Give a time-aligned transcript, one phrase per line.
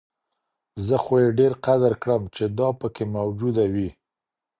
[0.87, 3.89] زه خو يې ډېر قدر كړم چي دا پكــــي مــوجـــوده وي